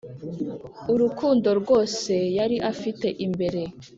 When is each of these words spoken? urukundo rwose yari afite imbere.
urukundo 0.93 1.49
rwose 1.59 2.13
yari 2.37 2.57
afite 2.71 3.07
imbere. 3.25 3.61